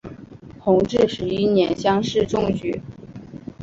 [0.59, 2.81] 弘治十一年乡试中举。